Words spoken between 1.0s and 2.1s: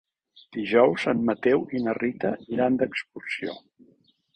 en Mateu i na